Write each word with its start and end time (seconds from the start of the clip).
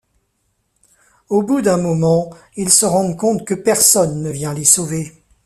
Au 1.29 1.43
bout 1.43 1.61
d'un 1.61 1.77
moment, 1.77 2.31
ils 2.55 2.71
se 2.71 2.87
rendent 2.87 3.15
compte 3.17 3.45
que 3.45 3.53
personne 3.53 4.23
ne 4.23 4.31
vient 4.31 4.55
les 4.55 4.65
sauver. 4.65 5.13